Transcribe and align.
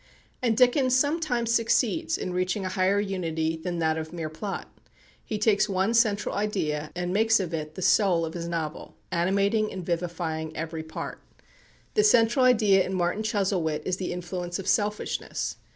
And 0.41 0.57
Dickens 0.57 0.95
sometimes 0.97 1.53
succeeds 1.53 2.17
in 2.17 2.33
reaching 2.33 2.65
a 2.65 2.69
higher 2.69 2.99
unity 2.99 3.55
than 3.55 3.77
that 3.77 3.99
of 3.99 4.11
mere 4.11 4.31
plot. 4.31 4.67
He 5.23 5.37
takes 5.37 5.69
one 5.69 5.93
central 5.93 6.33
idea, 6.33 6.89
and 6.95 7.13
makes 7.13 7.39
of 7.39 7.53
it 7.53 7.75
the 7.75 7.83
soul 7.83 8.25
of 8.25 8.33
his 8.33 8.47
novel, 8.47 8.95
animating 9.11 9.71
and 9.71 9.85
vivifying 9.85 10.57
every 10.57 10.81
part. 10.81 11.21
That 11.93 12.05
central 12.05 12.43
idea 12.45 12.83
in 12.83 12.95
"Martin 12.95 13.21
Chuzzlewit" 13.21 13.83
is 13.85 13.97
the 13.97 14.11
influence 14.11 14.57
of 14.57 14.67
selfishness. 14.67 15.57